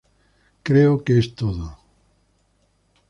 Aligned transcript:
Creo 0.67 0.93
que 1.03 1.13
es 1.21 1.27
todo. 1.39 1.65